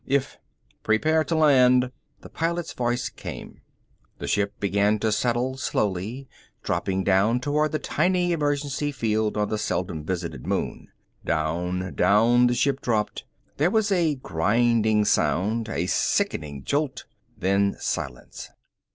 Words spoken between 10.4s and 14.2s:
moon. Down, down the ship dropped. There was a